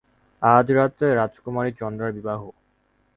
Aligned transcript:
আজ 0.41 0.67
রাত্রে 0.71 1.07
রাজকুমারী 1.11 1.71
চন্দ্রার 1.79 2.11
বিবাহ। 2.13 2.41